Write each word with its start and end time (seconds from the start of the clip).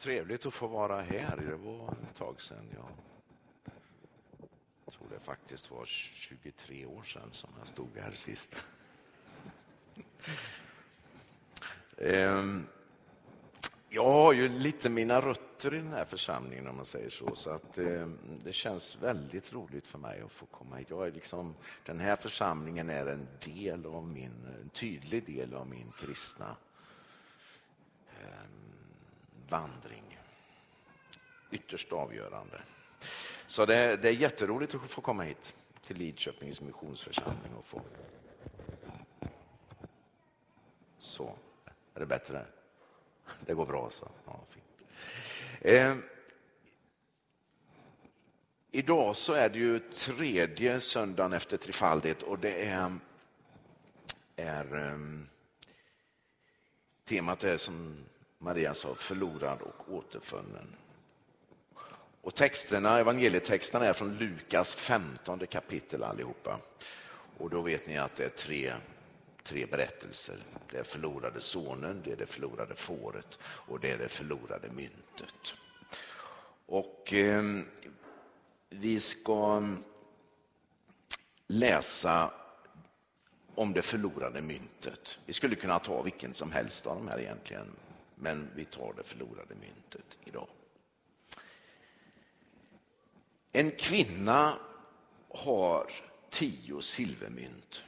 trevligt 0.00 0.46
att 0.46 0.54
få 0.54 0.66
vara 0.66 1.00
här. 1.00 1.36
Det 1.36 1.56
var 1.56 1.96
ett 2.10 2.16
tag 2.16 2.42
sedan. 2.42 2.66
Jag 4.84 4.94
tror 4.94 5.08
det 5.10 5.20
faktiskt 5.20 5.70
var 5.70 5.84
23 5.86 6.86
år 6.86 7.02
sedan 7.02 7.28
som 7.30 7.50
jag 7.58 7.68
stod 7.68 7.88
här 7.98 8.10
sist. 8.10 8.56
Ehm, 11.98 12.66
jag 13.88 14.04
har 14.04 14.32
ju 14.32 14.48
lite 14.48 14.88
mina 14.88 15.20
rötter 15.20 15.74
i 15.74 15.78
den 15.78 15.92
här 15.92 16.04
församlingen 16.04 16.68
om 16.68 16.76
man 16.76 16.84
säger 16.84 17.10
så, 17.10 17.34
så 17.34 17.50
att 17.50 17.78
ehm, 17.78 18.18
det 18.44 18.52
känns 18.52 19.02
väldigt 19.02 19.52
roligt 19.52 19.86
för 19.86 19.98
mig 19.98 20.20
att 20.20 20.32
få 20.32 20.46
komma 20.46 20.76
hit. 20.76 20.90
Jag 20.90 21.06
är 21.06 21.12
liksom, 21.12 21.54
den 21.86 22.00
här 22.00 22.16
församlingen 22.16 22.90
är 22.90 23.06
en 23.06 23.28
del 23.44 23.86
av 23.86 24.06
min, 24.06 24.46
en 24.62 24.68
tydlig 24.68 25.26
del 25.26 25.54
av 25.54 25.68
min 25.68 25.92
kristna 26.00 26.56
vandring. 29.50 30.18
Ytterst 31.50 31.92
avgörande. 31.92 32.60
Så 33.46 33.66
det, 33.66 33.96
det 33.96 34.08
är 34.08 34.12
jätteroligt 34.12 34.74
att 34.74 34.90
få 34.90 35.00
komma 35.00 35.22
hit 35.22 35.54
till 35.84 35.96
Lidköpings 35.96 36.60
missionsförsamling 36.60 37.54
och 37.58 37.64
få... 37.64 37.80
Så, 40.98 41.34
är 41.94 42.00
det 42.00 42.06
bättre? 42.06 42.46
Det 43.46 43.54
går 43.54 43.66
bra 43.66 43.90
så. 43.90 44.08
Ja, 44.26 44.40
fint. 44.48 44.84
Eh, 45.60 45.96
idag 48.70 49.16
så 49.16 49.32
är 49.32 49.48
det 49.48 49.58
ju 49.58 49.78
tredje 49.78 50.80
söndagen 50.80 51.32
efter 51.32 51.56
trefaldighet 51.56 52.22
och 52.22 52.38
det 52.38 52.64
är, 52.64 52.98
är 54.36 54.76
eh, 54.76 54.98
temat 57.04 57.44
är 57.44 57.56
som 57.56 58.04
Maria 58.42 58.74
sa, 58.74 58.94
förlorad 58.94 59.60
och 59.62 59.94
återfunnen. 59.94 60.76
Och 62.22 62.34
texterna, 62.34 62.98
evangelietexterna 62.98 63.86
är 63.86 63.92
från 63.92 64.14
Lukas 64.14 64.74
15 64.74 65.46
kapitel 65.46 66.02
allihopa. 66.02 66.60
Och 67.38 67.50
då 67.50 67.60
vet 67.60 67.86
ni 67.86 67.98
att 67.98 68.16
det 68.16 68.24
är 68.24 68.28
tre, 68.28 68.74
tre 69.42 69.66
berättelser. 69.66 70.36
Det 70.70 70.78
är 70.78 70.82
förlorade 70.82 71.40
sonen, 71.40 72.02
det 72.04 72.12
är 72.12 72.16
det 72.16 72.26
förlorade 72.26 72.74
fåret 72.74 73.38
och 73.42 73.80
det 73.80 73.90
är 73.90 73.98
det 73.98 74.08
förlorade 74.08 74.70
myntet. 74.70 75.54
Och 76.66 77.12
eh, 77.12 77.42
vi 78.68 79.00
ska 79.00 79.62
läsa 81.46 82.30
om 83.54 83.72
det 83.72 83.82
förlorade 83.82 84.42
myntet. 84.42 85.18
Vi 85.26 85.32
skulle 85.32 85.54
kunna 85.54 85.78
ta 85.78 86.02
vilken 86.02 86.34
som 86.34 86.52
helst 86.52 86.86
av 86.86 86.96
de 86.96 87.08
här 87.08 87.20
egentligen 87.20 87.76
men 88.20 88.50
vi 88.54 88.64
tar 88.64 88.92
det 88.96 89.02
förlorade 89.02 89.54
myntet 89.54 90.18
idag. 90.24 90.48
En 93.52 93.70
kvinna 93.70 94.58
har 95.28 95.92
tio 96.30 96.82
silvermynt 96.82 97.84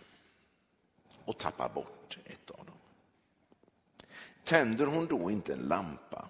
och 1.24 1.38
tappar 1.38 1.68
bort 1.68 2.18
ett 2.24 2.50
av 2.50 2.66
dem. 2.66 2.76
Tänder 4.44 4.86
hon 4.86 5.06
då 5.06 5.30
inte 5.30 5.52
en 5.52 5.58
lampa 5.58 6.28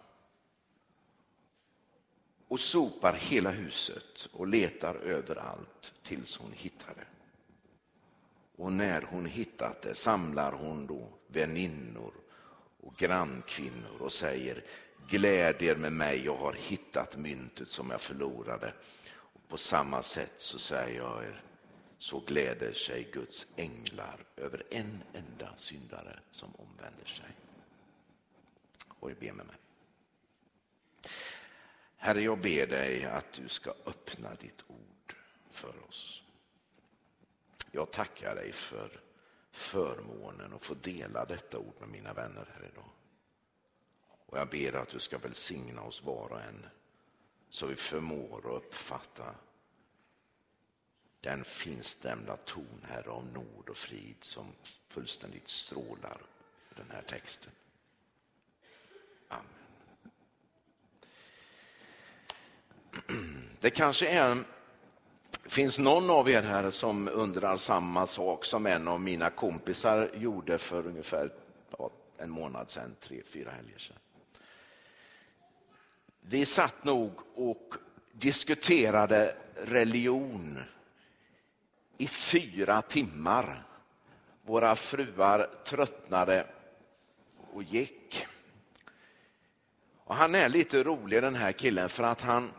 och 2.48 2.60
sopar 2.60 3.12
hela 3.12 3.50
huset 3.50 4.28
och 4.32 4.46
letar 4.46 4.94
överallt 4.94 5.94
tills 6.02 6.36
hon 6.36 6.52
hittar 6.52 6.94
det. 6.94 7.06
Och 8.56 8.72
när 8.72 9.02
hon 9.02 9.26
hittat 9.26 9.82
det 9.82 9.94
samlar 9.94 10.52
hon 10.52 10.86
då 10.86 11.08
väninnor 11.26 12.12
och 12.82 12.96
grannkvinnor 12.96 14.02
och 14.02 14.12
säger 14.12 14.64
gläd 15.08 15.62
er 15.62 15.76
med 15.76 15.92
mig, 15.92 16.24
jag 16.24 16.36
har 16.36 16.52
hittat 16.52 17.16
myntet 17.16 17.68
som 17.68 17.90
jag 17.90 18.00
förlorade. 18.00 18.72
Och 19.12 19.48
på 19.48 19.56
samma 19.56 20.02
sätt 20.02 20.34
så 20.36 20.58
säger 20.58 20.98
jag 20.98 21.24
er, 21.24 21.42
så 21.98 22.20
gläder 22.20 22.72
sig 22.72 23.08
Guds 23.12 23.46
änglar 23.56 24.24
över 24.36 24.62
en 24.70 25.02
enda 25.12 25.56
syndare 25.56 26.18
som 26.30 26.54
omvänder 26.54 27.04
sig. 27.04 27.30
Och 28.88 29.10
jag 29.10 29.18
ber 29.18 29.32
med 29.32 29.46
mig. 29.46 29.56
Herre, 31.96 32.22
jag 32.22 32.40
ber 32.40 32.66
dig 32.66 33.04
att 33.04 33.32
du 33.32 33.48
ska 33.48 33.70
öppna 33.86 34.34
ditt 34.34 34.64
ord 34.66 35.14
för 35.50 35.84
oss. 35.88 36.22
Jag 37.70 37.90
tackar 37.90 38.34
dig 38.34 38.52
för 38.52 39.00
förmånen 39.52 40.52
att 40.52 40.64
få 40.64 40.74
dela 40.74 41.24
detta 41.24 41.58
ord 41.58 41.74
med 41.80 41.88
mina 41.88 42.12
vänner 42.12 42.48
här 42.54 42.68
idag. 42.72 42.90
Och 44.26 44.38
jag 44.38 44.48
ber 44.48 44.72
att 44.72 44.88
du 44.88 44.98
ska 44.98 45.18
välsigna 45.18 45.82
oss 45.82 46.02
var 46.02 46.32
och 46.32 46.40
en 46.40 46.66
så 47.48 47.66
vi 47.66 47.76
förmår 47.76 48.38
att 48.38 48.64
uppfatta 48.64 49.34
den 51.20 51.44
finstämda 51.44 52.36
ton, 52.36 52.86
Herre, 52.88 53.10
av 53.10 53.26
nåd 53.26 53.68
och 53.68 53.76
frid 53.76 54.16
som 54.20 54.52
fullständigt 54.88 55.48
strålar 55.48 56.20
i 56.70 56.74
den 56.76 56.90
här 56.90 57.02
texten. 57.02 57.52
Amen. 59.28 59.46
Det 63.60 63.70
kanske 63.70 64.08
är 64.08 64.44
finns 65.52 65.78
någon 65.78 66.10
av 66.10 66.30
er 66.30 66.42
här 66.42 66.70
som 66.70 67.08
undrar 67.08 67.56
samma 67.56 68.06
sak 68.06 68.44
som 68.44 68.66
en 68.66 68.88
av 68.88 69.00
mina 69.00 69.30
kompisar 69.30 70.10
gjorde 70.14 70.58
för 70.58 70.86
ungefär 70.86 71.30
en 72.18 72.30
månad 72.30 72.70
sedan, 72.70 72.96
tre, 73.00 73.22
fyra 73.26 73.50
helger 73.50 73.78
sedan. 73.78 73.96
Vi 76.20 76.44
satt 76.44 76.84
nog 76.84 77.12
och 77.34 77.74
diskuterade 78.12 79.36
religion 79.56 80.58
i 81.98 82.06
fyra 82.06 82.82
timmar. 82.82 83.62
Våra 84.42 84.74
fruar 84.74 85.50
tröttnade 85.64 86.46
och 87.52 87.62
gick. 87.62 88.26
Och 90.04 90.14
han 90.14 90.34
är 90.34 90.48
lite 90.48 90.82
rolig 90.82 91.22
den 91.22 91.34
här 91.34 91.52
killen 91.52 91.88
för 91.88 92.04
att 92.04 92.20
han 92.20 92.52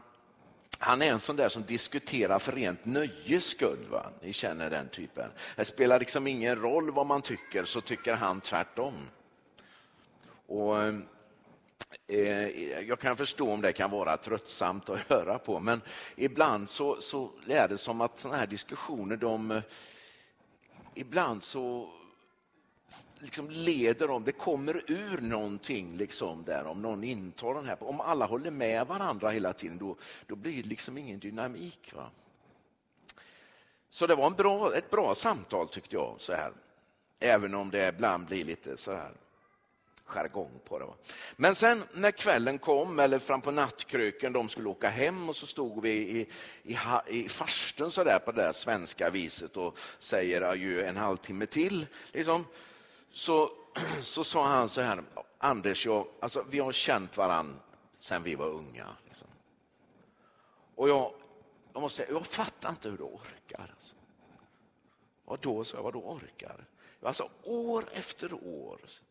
han 0.83 1.01
är 1.01 1.05
en 1.05 1.19
sån 1.19 1.35
där 1.35 1.49
som 1.49 1.63
diskuterar 1.63 2.39
för 2.39 2.51
rent 2.51 2.85
nöjes 2.85 3.45
skull. 3.45 3.87
Va? 3.89 4.09
Ni 4.21 4.33
känner 4.33 4.69
den 4.69 4.89
typen. 4.89 5.31
Det 5.55 5.65
spelar 5.65 5.99
liksom 5.99 6.27
ingen 6.27 6.55
roll 6.55 6.91
vad 6.91 7.05
man 7.05 7.21
tycker, 7.21 7.63
så 7.63 7.81
tycker 7.81 8.13
han 8.13 8.41
tvärtom. 8.41 8.93
Och, 10.47 10.77
eh, 12.07 12.47
jag 12.87 12.99
kan 12.99 13.17
förstå 13.17 13.51
om 13.51 13.61
det 13.61 13.73
kan 13.73 13.91
vara 13.91 14.17
tröttsamt 14.17 14.89
att 14.89 14.99
höra 14.99 15.39
på, 15.39 15.59
men 15.59 15.81
ibland 16.15 16.69
så, 16.69 17.01
så 17.01 17.31
är 17.47 17.67
det 17.67 17.77
som 17.77 18.01
att 18.01 18.19
såna 18.19 18.35
här 18.35 18.47
diskussioner, 18.47 19.17
de, 19.17 19.51
eh, 19.51 19.61
ibland 20.93 21.43
så 21.43 21.89
liksom 23.23 23.49
leder 23.49 24.09
om, 24.09 24.23
det 24.23 24.31
kommer 24.31 24.91
ur 24.91 25.21
någonting 25.21 25.97
liksom 25.97 26.43
där, 26.43 26.65
om 26.65 26.81
någon 26.81 27.03
intar 27.03 27.53
den 27.53 27.65
här, 27.65 27.83
om 27.83 28.01
alla 28.01 28.25
håller 28.25 28.51
med 28.51 28.87
varandra 28.87 29.29
hela 29.29 29.53
tiden, 29.53 29.77
då, 29.77 29.95
då 30.27 30.35
blir 30.35 30.63
det 30.63 30.69
liksom 30.69 30.97
ingen 30.97 31.19
dynamik. 31.19 31.93
Va? 31.95 32.09
Så 33.89 34.07
det 34.07 34.15
var 34.15 34.27
en 34.27 34.33
bra, 34.33 34.75
ett 34.75 34.89
bra 34.89 35.15
samtal 35.15 35.67
tyckte 35.67 35.95
jag, 35.95 36.15
så 36.17 36.33
här. 36.33 36.51
även 37.19 37.53
om 37.53 37.71
det 37.71 37.87
ibland 37.87 38.25
blir 38.25 38.45
lite 38.45 38.77
så 38.77 38.91
här 38.91 39.11
jargong 40.05 40.59
på 40.65 40.79
det. 40.79 40.85
Va? 40.85 40.95
Men 41.35 41.55
sen 41.55 41.83
när 41.93 42.11
kvällen 42.11 42.59
kom, 42.59 42.99
eller 42.99 43.19
fram 43.19 43.41
på 43.41 43.51
nattkröken, 43.51 44.33
de 44.33 44.49
skulle 44.49 44.69
åka 44.69 44.89
hem 44.89 45.29
och 45.29 45.35
så 45.35 45.47
stod 45.47 45.81
vi 45.81 45.91
i, 45.91 46.27
i, 46.63 46.77
i 47.07 47.29
farstun 47.29 47.91
så 47.91 48.03
där 48.03 48.19
på 48.19 48.31
det 48.31 48.41
där 48.41 48.51
svenska 48.51 49.09
viset 49.09 49.57
och 49.57 49.77
säger 49.99 50.41
adjö 50.41 50.85
en 50.85 50.97
halvtimme 50.97 51.45
till. 51.45 51.87
Liksom 52.11 52.45
så, 53.13 53.51
så 54.01 54.23
sa 54.23 54.47
han 54.47 54.69
så 54.69 54.81
här, 54.81 55.03
Anders, 55.37 55.85
jag, 55.85 56.07
alltså, 56.19 56.45
vi 56.49 56.59
har 56.59 56.71
känt 56.71 57.17
varann 57.17 57.59
sedan 57.97 58.23
vi 58.23 58.35
var 58.35 58.45
unga. 58.47 58.97
Liksom. 59.05 59.27
Och 60.75 60.89
jag, 60.89 61.13
jag 61.73 61.81
måste 61.81 61.97
säga, 61.97 62.11
jag 62.11 62.25
fattar 62.25 62.69
inte 62.69 62.89
hur 62.89 62.97
du 62.97 63.03
orkar. 63.03 63.69
Alltså. 63.73 63.95
Vadå, 65.25 65.63
så 65.63 65.77
jag, 65.77 65.83
vadå 65.83 65.99
orkar? 65.99 66.65
Alltså 67.01 67.29
år 67.43 67.85
efter 67.93 68.33
år, 68.33 68.79
alltså. 68.81 69.03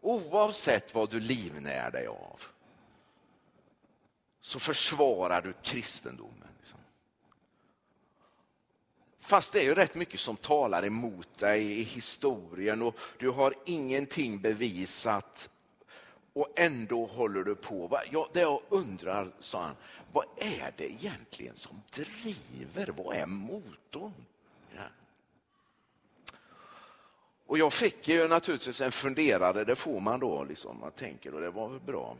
oavsett 0.00 0.94
vad 0.94 1.10
du 1.10 1.20
livnär 1.20 1.90
dig 1.90 2.06
av, 2.06 2.42
så 4.40 4.58
försvarar 4.58 5.42
du 5.42 5.52
kristendomen. 5.62 6.48
Liksom. 6.58 6.78
Fast 9.26 9.52
det 9.52 9.58
är 9.58 9.62
ju 9.62 9.74
rätt 9.74 9.94
mycket 9.94 10.20
som 10.20 10.36
talar 10.36 10.84
emot 10.84 11.38
dig 11.38 11.80
i 11.80 11.82
historien 11.82 12.82
och 12.82 12.98
du 13.18 13.30
har 13.30 13.54
ingenting 13.64 14.40
bevisat 14.40 15.50
och 16.32 16.48
ändå 16.56 17.06
håller 17.06 17.44
du 17.44 17.54
på. 17.54 18.00
Ja, 18.10 18.28
det 18.32 18.40
jag 18.40 18.60
undrar, 18.68 19.32
sa 19.38 19.62
han, 19.62 19.76
vad 20.12 20.24
är 20.36 20.72
det 20.76 20.92
egentligen 20.92 21.56
som 21.56 21.82
driver? 21.90 22.94
Vad 22.96 23.16
är 23.16 23.26
motorn? 23.26 24.12
Ja. 24.76 24.82
Och 27.46 27.58
jag 27.58 27.72
fick 27.72 28.08
ju 28.08 28.28
naturligtvis 28.28 28.80
en 28.80 28.92
funderare, 28.92 29.64
det 29.64 29.76
får 29.76 30.00
man 30.00 30.20
då, 30.20 30.44
liksom, 30.44 30.80
man 30.80 30.92
tänker 30.92 31.34
och 31.34 31.40
det 31.40 31.50
var 31.50 31.68
väl 31.68 31.80
bra. 31.80 32.16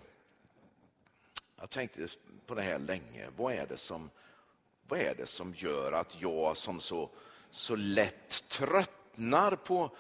Jag 1.61 1.70
tänkte 1.70 2.08
på 2.47 2.55
det 2.55 2.62
här 2.62 2.79
länge. 2.79 3.26
Vad 3.37 3.53
är 3.53 3.67
det 3.67 3.76
som, 3.76 4.11
vad 4.88 5.00
är 5.00 5.14
det 5.14 5.26
som 5.26 5.54
gör 5.56 5.92
att 5.92 6.16
jag 6.20 6.56
som 6.56 6.80
så, 6.80 7.10
så 7.50 7.76
lätt 7.76 8.48
tröttnar 8.48 9.56
på 9.56 9.90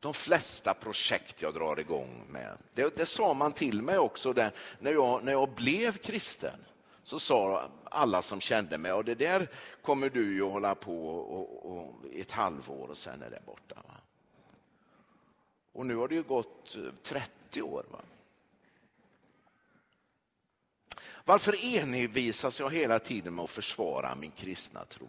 de 0.00 0.14
flesta 0.14 0.74
projekt 0.74 1.42
jag 1.42 1.54
drar 1.54 1.80
igång 1.80 2.26
med. 2.30 2.58
Det, 2.74 2.96
det 2.96 3.06
sa 3.06 3.34
man 3.34 3.52
till 3.52 3.82
mig 3.82 3.98
också 3.98 4.32
där, 4.32 4.52
när, 4.78 4.92
jag, 4.92 5.24
när 5.24 5.32
jag 5.32 5.50
blev 5.50 5.96
kristen. 5.96 6.64
Så 7.02 7.18
sa 7.18 7.68
alla 7.84 8.22
som 8.22 8.40
kände 8.40 8.78
mig, 8.78 8.92
och 8.92 9.04
det 9.04 9.14
där 9.14 9.50
kommer 9.82 10.10
du 10.10 10.34
ju 10.34 10.42
hålla 10.42 10.74
på 10.74 11.08
och, 11.08 11.66
och, 11.66 11.76
och 11.76 11.94
ett 12.12 12.32
halvår 12.32 12.88
och 12.90 12.96
sen 12.96 13.22
är 13.22 13.30
det 13.30 13.42
borta. 13.46 13.74
Va? 13.74 13.94
Och 15.72 15.86
nu 15.86 15.96
har 15.96 16.08
det 16.08 16.14
ju 16.14 16.22
gått 16.22 16.76
eh, 16.76 16.82
30 17.02 17.62
år. 17.62 17.84
Va? 17.90 17.98
Varför 21.24 21.56
envisas 21.62 22.60
jag 22.60 22.74
hela 22.74 22.98
tiden 22.98 23.34
med 23.34 23.44
att 23.44 23.50
försvara 23.50 24.14
min 24.14 24.30
kristna 24.30 24.84
tro? 24.84 25.08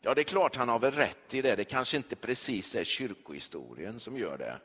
Ja, 0.00 0.14
det 0.14 0.20
är 0.20 0.24
klart 0.24 0.56
han 0.56 0.68
har 0.68 0.78
väl 0.78 0.92
rätt 0.92 1.34
i 1.34 1.42
det. 1.42 1.56
Det 1.56 1.64
kanske 1.64 1.96
inte 1.96 2.16
precis 2.16 2.74
är 2.74 2.84
kyrkohistorien 2.84 4.00
som 4.00 4.18
gör 4.18 4.38
det. 4.38 4.60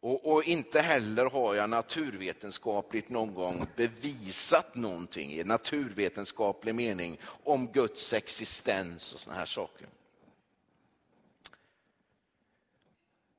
Och, 0.00 0.32
och, 0.32 0.44
inte 0.44 0.80
heller 0.80 1.26
har 1.26 1.54
jag 1.54 1.70
naturvetenskapligt 1.70 3.08
någon 3.08 3.34
gång 3.34 3.66
bevisat 3.76 4.74
någonting 4.74 5.32
i 5.32 5.44
naturvetenskaplig 5.44 6.74
mening 6.74 7.20
om 7.44 7.66
Guds 7.66 8.12
existens 8.12 9.14
och 9.14 9.20
såna 9.20 9.36
här 9.36 9.44
saker. 9.44 9.88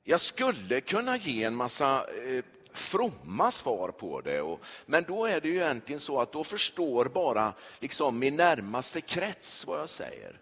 Jag 0.04 0.22
skulle 0.22 0.81
kunna 0.81 1.18
ge 1.18 1.44
en 1.44 1.56
massa 1.56 2.08
eh, 2.08 2.44
fromma 2.78 3.52
svar 3.52 3.90
på 3.90 4.22
det. 4.22 4.42
Och, 4.42 4.60
men 4.86 5.04
då 5.08 5.25
är 5.25 5.42
det 5.42 5.48
ju 5.48 5.56
egentligen 5.56 6.00
så 6.00 6.22
att 6.22 6.31
då 6.31 6.44
förstår 6.44 7.06
bara 7.06 7.54
liksom 7.80 8.20
min 8.20 8.36
närmaste 8.36 9.02
krets 9.02 9.68
vad 9.68 9.80
jag 9.80 9.90
säger. 9.90 10.40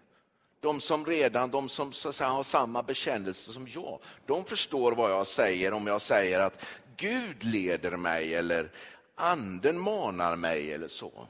De 0.60 0.80
som 0.80 1.06
redan 1.06 1.50
de 1.50 1.68
som 1.68 1.92
så 1.92 2.12
säga, 2.12 2.30
har 2.30 2.42
samma 2.42 2.82
bekännelse 2.82 3.52
som 3.52 3.68
jag, 3.68 3.98
de 4.26 4.44
förstår 4.44 4.92
vad 4.92 5.10
jag 5.10 5.26
säger 5.26 5.72
om 5.72 5.86
jag 5.86 6.02
säger 6.02 6.40
att 6.40 6.64
Gud 6.96 7.44
leder 7.44 7.96
mig 7.96 8.34
eller 8.34 8.70
anden 9.14 9.80
manar 9.80 10.36
mig 10.36 10.72
eller 10.72 10.88
så. 10.88 11.26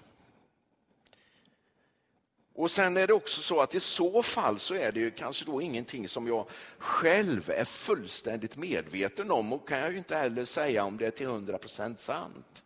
Och 2.63 2.71
sen 2.71 2.97
är 2.97 3.07
det 3.07 3.13
också 3.13 3.43
så 3.43 3.61
att 3.61 3.75
i 3.75 3.81
så 3.81 4.23
fall 4.23 4.59
så 4.59 4.75
är 4.75 4.93
det 4.93 5.01
ju 5.01 5.11
kanske 5.11 5.45
då 5.45 5.63
ingenting 5.63 6.09
som 6.09 6.27
jag 6.27 6.49
själv 6.79 7.51
är 7.51 7.65
fullständigt 7.65 8.57
medveten 8.57 9.31
om 9.31 9.53
och 9.53 9.69
kan 9.69 9.79
jag 9.79 9.93
ju 9.93 9.99
inte 9.99 10.17
heller 10.17 10.45
säga 10.45 10.85
om 10.85 10.97
det 10.97 11.07
är 11.07 11.11
till 11.11 11.27
hundra 11.27 11.59
procent 11.59 11.99
sant. 11.99 12.65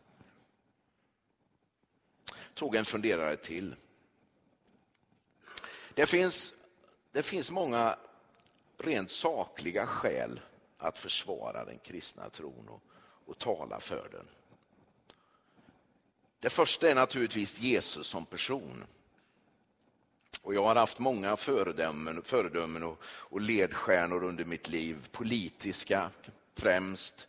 Tog 2.54 2.76
en 2.76 2.84
funderare 2.84 3.36
till. 3.36 3.76
Det 5.94 6.06
finns, 6.06 6.54
det 7.12 7.22
finns 7.22 7.50
många 7.50 7.98
rent 8.78 9.10
sakliga 9.10 9.86
skäl 9.86 10.40
att 10.78 10.98
försvara 10.98 11.64
den 11.64 11.78
kristna 11.78 12.30
tron 12.30 12.68
och, 12.68 12.82
och 13.26 13.38
tala 13.38 13.80
för 13.80 14.08
den. 14.12 14.28
Det 16.40 16.50
första 16.50 16.90
är 16.90 16.94
naturligtvis 16.94 17.58
Jesus 17.58 18.06
som 18.06 18.26
person. 18.26 18.84
Och 20.40 20.54
jag 20.54 20.64
har 20.64 20.74
haft 20.74 20.98
många 20.98 21.36
föredömen, 21.36 22.22
föredömen 22.22 22.82
och, 22.82 23.02
och 23.04 23.40
ledstjärnor 23.40 24.24
under 24.24 24.44
mitt 24.44 24.68
liv. 24.68 25.08
Politiska 25.12 26.10
främst, 26.54 27.28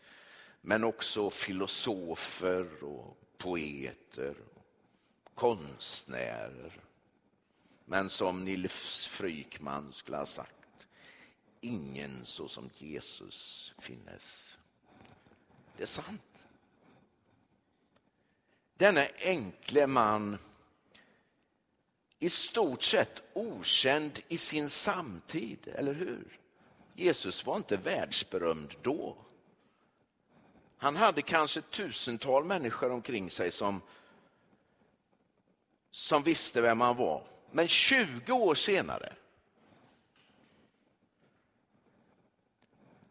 men 0.61 0.83
också 0.83 1.29
filosofer 1.29 2.83
och 2.83 3.17
poeter, 3.37 4.35
och 5.23 5.35
konstnärer. 5.35 6.81
Men 7.85 8.09
som 8.09 8.43
Nils 8.43 9.07
Frykman 9.07 9.93
skulle 9.93 10.17
ha 10.17 10.25
sagt, 10.25 10.87
ingen 11.61 12.25
så 12.25 12.47
som 12.47 12.69
Jesus 12.73 13.73
finnes. 13.77 14.57
Det 15.77 15.83
är 15.83 15.87
sant. 15.87 16.21
Denne 18.77 19.09
enkle 19.19 19.87
man 19.87 20.37
i 22.19 22.29
stort 22.29 22.83
sett 22.83 23.23
okänd 23.33 24.19
i 24.27 24.37
sin 24.37 24.69
samtid, 24.69 25.67
eller 25.67 25.93
hur? 25.93 26.39
Jesus 26.93 27.45
var 27.45 27.57
inte 27.57 27.77
världsberömd 27.77 28.75
då. 28.81 29.17
Han 30.77 30.95
hade 30.95 31.21
kanske 31.21 31.61
tusental 31.61 32.45
människor 32.45 32.91
omkring 32.91 33.29
sig 33.29 33.51
som, 33.51 33.81
som 35.91 36.23
visste 36.23 36.61
vem 36.61 36.81
han 36.81 36.95
var. 36.95 37.27
Men 37.51 37.67
20 37.67 38.33
år 38.33 38.55
senare 38.55 39.13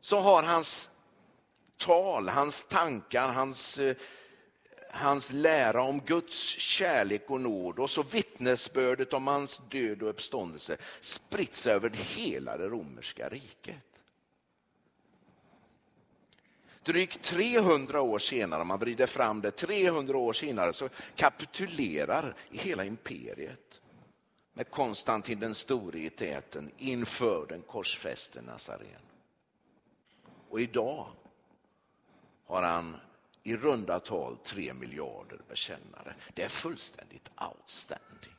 så 0.00 0.20
har 0.20 0.43
hans 0.43 0.91
tal, 1.76 2.29
hans 2.29 2.62
tankar, 2.62 3.29
hans 3.29 3.79
eh, 3.79 3.97
hans 4.96 5.32
lära 5.32 5.82
om 5.82 6.00
Guds 6.00 6.58
kärlek 6.58 7.31
och 7.31 7.40
nåd 7.40 7.78
och 7.78 7.90
så 7.90 8.02
vittnesbördet 8.02 9.12
om 9.12 9.26
hans 9.26 9.62
död 9.70 10.02
och 10.02 10.10
uppståndelse 10.10 10.76
spritt 11.00 11.54
sig 11.54 11.72
över 11.72 11.90
hela 11.90 12.56
det 12.56 12.69
romerska 12.69 13.28
riket. 13.28 14.02
Drygt 16.82 17.22
300 17.22 18.00
år 18.00 18.19
senare, 18.19 18.60
om 18.60 18.69
man 18.69 18.78
vrider 18.78 19.06
fram 19.06 19.40
det, 19.40 19.50
300 19.50 20.19
år 20.19 20.32
senare 20.32 20.72
så 20.72 20.88
kapitulerar 21.14 22.37
hela 22.50 22.84
imperiet 22.84 23.82
med 24.52 24.70
Konstantin 24.70 25.40
den 25.40 25.54
store 25.54 25.98
i 25.98 26.10
täten 26.10 26.70
inför 26.78 27.46
den 27.48 27.62
korsfäste 27.62 28.43
Nazaren. 28.43 29.02
Och 30.48 30.60
idag 30.60 31.06
har 32.46 32.62
han 32.62 32.96
i 33.46 33.56
runda 33.56 34.00
tal 34.00 34.37
3 34.37 34.75
miljarder 34.75 35.40
bekännare. 35.48 36.14
Det 36.34 36.43
är 36.43 36.48
fullständigt 36.48 37.31
outstanding. 37.37 38.37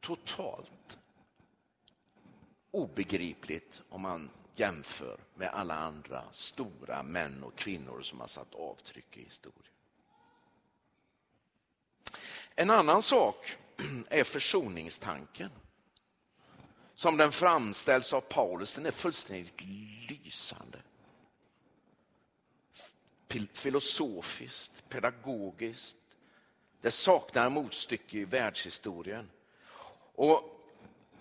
Totalt 0.00 0.98
obegripligt 2.70 3.82
om 3.88 4.02
man 4.02 4.30
jämför 4.54 5.20
med 5.34 5.48
alla 5.48 5.74
andra 5.74 6.24
stora 6.32 7.02
män 7.02 7.42
och 7.42 7.56
kvinnor 7.56 8.02
som 8.02 8.20
har 8.20 8.26
satt 8.26 8.54
avtryck 8.54 9.16
i 9.16 9.24
historien. 9.24 9.72
En 12.54 12.70
annan 12.70 13.02
sak 13.02 13.56
är 14.08 14.24
försoningstanken. 14.24 15.50
Som 16.94 17.16
den 17.16 17.32
framställs 17.32 18.12
av 18.12 18.20
Paulus, 18.20 18.74
den 18.74 18.86
är 18.86 18.90
fullständigt 18.90 19.60
lysande 20.10 20.82
filosofiskt, 23.52 24.88
pedagogiskt. 24.88 25.96
Det 26.80 26.90
saknar 26.90 27.50
motstycke 27.50 28.18
i 28.18 28.24
världshistorien. 28.24 29.30
Och 30.14 30.60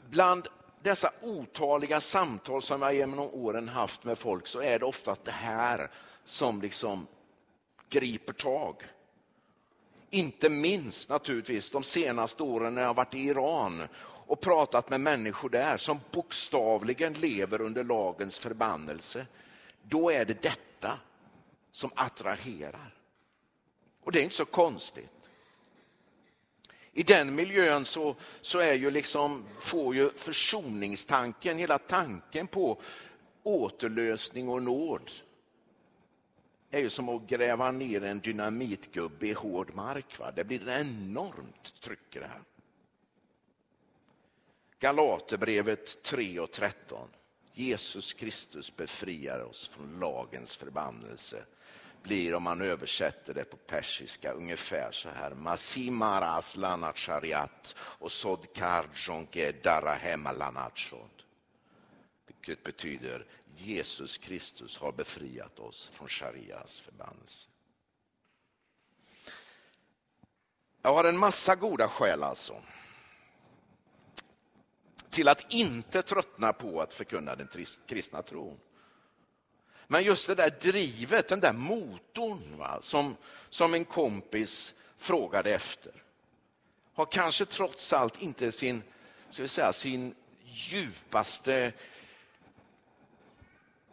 bland 0.09 0.47
dessa 0.81 1.11
otaliga 1.21 2.01
samtal 2.01 2.61
som 2.61 2.81
jag 2.81 2.95
genom 2.95 3.19
åren 3.19 3.67
haft 3.67 4.03
med 4.03 4.17
folk 4.17 4.47
så 4.47 4.61
är 4.61 4.79
det 4.79 4.85
oftast 4.85 5.25
det 5.25 5.31
här 5.31 5.91
som 6.23 6.61
liksom 6.61 7.07
griper 7.89 8.33
tag. 8.33 8.75
Inte 10.09 10.49
minst 10.49 11.09
naturligtvis 11.09 11.71
de 11.71 11.83
senaste 11.83 12.43
åren 12.43 12.75
när 12.75 12.81
jag 12.81 12.93
varit 12.93 13.15
i 13.15 13.19
Iran 13.19 13.87
och 14.01 14.41
pratat 14.41 14.89
med 14.89 15.01
människor 15.01 15.49
där 15.49 15.77
som 15.77 15.99
bokstavligen 16.11 17.13
lever 17.13 17.61
under 17.61 17.83
lagens 17.83 18.39
förbannelse. 18.39 19.25
Då 19.83 20.11
är 20.11 20.25
det 20.25 20.41
detta 20.41 20.99
som 21.71 21.91
attraherar. 21.95 22.95
Och 24.01 24.11
det 24.11 24.19
är 24.19 24.23
inte 24.23 24.35
så 24.35 24.45
konstigt. 24.45 25.09
I 26.91 27.03
den 27.03 27.35
miljön 27.35 27.85
så, 27.85 28.15
så 28.41 28.59
är 28.59 28.73
ju 28.73 28.91
liksom, 28.91 29.45
får 29.61 29.95
ju 29.95 30.09
försoningstanken, 30.09 31.57
hela 31.57 31.77
tanken 31.77 32.47
på 32.47 32.81
återlösning 33.43 34.49
och 34.49 34.63
nåd 34.63 35.11
är 36.71 36.79
ju 36.79 36.89
som 36.89 37.09
att 37.09 37.27
gräva 37.27 37.71
ner 37.71 38.03
en 38.03 38.19
dynamitgubbe 38.19 39.27
i 39.27 39.33
hård 39.33 39.73
mark. 39.73 40.19
Va? 40.19 40.31
Det 40.31 40.43
blir 40.43 40.67
ett 40.67 40.87
enormt 40.87 41.81
tryck 41.81 42.15
i 42.15 42.19
det 42.19 42.27
här. 42.27 42.41
Galaterbrevet 44.79 46.03
3 46.03 46.39
och 46.39 46.51
13. 46.51 47.09
Jesus 47.53 48.13
Kristus 48.13 48.75
befriar 48.75 49.39
oss 49.39 49.67
från 49.67 49.99
lagens 49.99 50.55
förbannelse 50.55 51.45
blir, 52.03 52.35
om 52.35 52.43
man 52.43 52.61
översätter 52.61 53.33
det 53.33 53.43
på 53.43 53.57
persiska, 53.57 54.31
ungefär 54.31 54.91
så 54.91 55.09
här. 55.09 55.31
Masimar 55.31 56.21
aslanat 56.21 57.75
och 57.79 58.11
sodkar 58.11 58.85
jonke. 58.93 59.53
Vilket 62.27 62.63
betyder 62.63 63.25
Jesus 63.55 64.17
Kristus 64.17 64.77
har 64.77 64.91
befriat 64.91 65.59
oss 65.59 65.89
från 65.93 66.07
sharias 66.07 66.79
förbannelse. 66.79 67.49
Jag 70.81 70.93
har 70.93 71.03
en 71.03 71.17
massa 71.17 71.55
goda 71.55 71.87
skäl 71.87 72.23
alltså 72.23 72.61
till 75.09 75.27
att 75.27 75.45
inte 75.49 76.01
tröttna 76.01 76.53
på 76.53 76.81
att 76.81 76.93
förkunna 76.93 77.35
den 77.35 77.47
kristna 77.87 78.21
tron. 78.21 78.59
Men 79.91 80.03
just 80.03 80.27
det 80.27 80.35
där 80.35 80.49
drivet, 80.61 81.27
den 81.27 81.39
där 81.39 81.53
motorn 81.53 82.57
va, 82.57 82.77
som, 82.81 83.17
som 83.49 83.73
en 83.73 83.85
kompis 83.85 84.73
frågade 84.97 85.53
efter 85.53 86.03
har 86.93 87.05
kanske 87.05 87.45
trots 87.45 87.93
allt 87.93 88.21
inte 88.21 88.51
sin, 88.51 88.83
ska 89.29 89.41
vi 89.41 89.47
säga, 89.47 89.73
sin 89.73 90.15
djupaste 90.43 91.73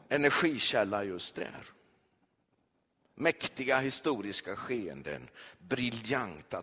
energikälla 0.08 1.04
just 1.04 1.34
där. 1.34 1.64
Mäktiga 3.14 3.80
historiska 3.80 4.56
skeenden, 4.56 5.28
briljanta 5.58 6.62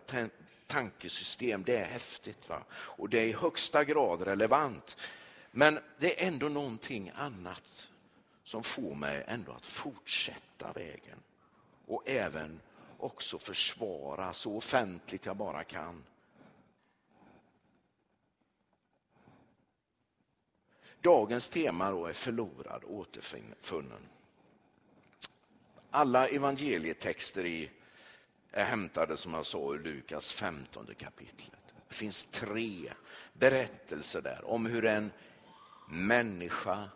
tankesystem, 0.66 1.62
det 1.64 1.76
är 1.76 1.84
häftigt 1.84 2.48
va? 2.48 2.62
och 2.72 3.08
det 3.08 3.18
är 3.18 3.26
i 3.26 3.32
högsta 3.32 3.84
grad 3.84 4.22
relevant. 4.22 4.96
Men 5.50 5.78
det 5.98 6.22
är 6.22 6.26
ändå 6.26 6.48
någonting 6.48 7.12
annat 7.14 7.90
som 8.44 8.62
får 8.62 8.94
mig 8.94 9.24
ändå 9.26 9.52
att 9.52 9.66
fortsätta 9.66 10.72
vägen 10.72 11.18
och 11.86 12.02
även 12.06 12.60
också 12.98 13.38
försvara 13.38 14.32
så 14.32 14.56
offentligt 14.56 15.26
jag 15.26 15.36
bara 15.36 15.64
kan. 15.64 16.04
Dagens 21.00 21.48
tema 21.48 21.90
då 21.90 22.06
är 22.06 22.12
förlorad, 22.12 22.84
återfunnen. 22.84 24.08
Alla 25.90 26.28
evangelietexter 26.28 27.46
i 27.46 27.70
är 28.50 28.64
hämtade 28.64 29.16
som 29.16 29.34
jag 29.34 29.46
sa 29.46 29.74
ur 29.74 29.78
Lukas 29.78 30.32
15 30.32 30.86
kapitlet. 30.98 31.60
Det 31.88 31.94
finns 31.94 32.24
tre 32.24 32.92
berättelser 33.32 34.22
där 34.22 34.44
om 34.44 34.66
hur 34.66 34.84
en 34.84 35.12
människa, 35.88 36.88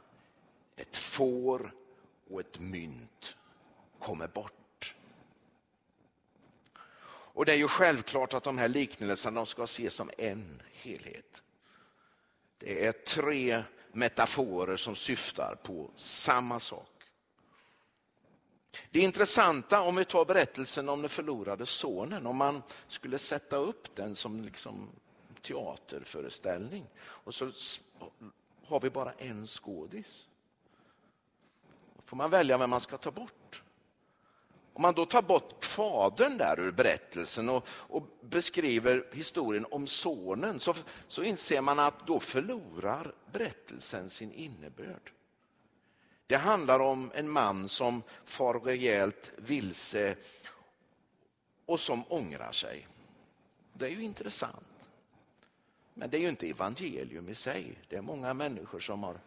ett 0.78 0.96
får 0.96 1.74
och 2.30 2.40
ett 2.40 2.58
mynt 2.58 3.36
kommer 3.98 4.28
bort. 4.28 4.94
Och 7.38 7.44
Det 7.44 7.52
är 7.52 7.56
ju 7.56 7.68
självklart 7.68 8.34
att 8.34 8.44
de 8.44 8.58
här 8.58 8.68
liknelserna 8.68 9.46
ska 9.46 9.64
ses 9.64 9.94
som 9.94 10.10
en 10.18 10.62
helhet. 10.72 11.42
Det 12.58 12.86
är 12.86 12.92
tre 12.92 13.62
metaforer 13.92 14.76
som 14.76 14.96
syftar 14.96 15.54
på 15.62 15.90
samma 15.96 16.60
sak. 16.60 16.90
Det 18.90 19.00
intressanta 19.00 19.80
om 19.82 19.96
vi 19.96 20.04
tar 20.04 20.24
berättelsen 20.24 20.88
om 20.88 21.02
den 21.02 21.08
förlorade 21.08 21.66
sonen, 21.66 22.26
om 22.26 22.36
man 22.36 22.62
skulle 22.88 23.18
sätta 23.18 23.56
upp 23.56 23.96
den 23.96 24.16
som 24.16 24.42
liksom 24.42 24.88
teaterföreställning 25.42 26.86
och 26.98 27.34
så 27.34 27.50
har 28.64 28.80
vi 28.80 28.90
bara 28.90 29.12
en 29.12 29.46
skådis. 29.46 30.28
Får 32.08 32.16
man 32.16 32.30
välja 32.30 32.58
vem 32.58 32.70
man 32.70 32.80
ska 32.80 32.96
ta 32.96 33.10
bort. 33.10 33.62
Om 34.72 34.82
man 34.82 34.94
då 34.94 35.06
tar 35.06 35.22
bort 35.22 35.64
fadern 35.64 36.38
där 36.38 36.60
ur 36.60 36.72
berättelsen 36.72 37.48
och, 37.48 37.68
och 37.68 38.02
beskriver 38.20 39.06
historien 39.12 39.66
om 39.70 39.86
sonen 39.86 40.60
så, 40.60 40.74
så 41.08 41.22
inser 41.22 41.60
man 41.60 41.78
att 41.78 42.06
då 42.06 42.20
förlorar 42.20 43.14
berättelsen 43.32 44.08
sin 44.08 44.32
innebörd. 44.32 45.12
Det 46.26 46.36
handlar 46.36 46.80
om 46.80 47.10
en 47.14 47.30
man 47.30 47.68
som 47.68 48.02
far 48.24 48.60
rejält 48.60 49.32
vilse 49.36 50.16
och 51.66 51.80
som 51.80 52.04
ångrar 52.08 52.52
sig. 52.52 52.86
Det 53.72 53.86
är 53.86 53.90
ju 53.90 54.02
intressant. 54.02 54.86
Men 55.94 56.10
det 56.10 56.16
är 56.16 56.20
ju 56.20 56.28
inte 56.28 56.48
evangelium 56.48 57.28
i 57.28 57.34
sig. 57.34 57.78
Det 57.88 57.96
är 57.96 58.02
många 58.02 58.34
människor 58.34 58.80
som 58.80 59.02
har 59.02 59.20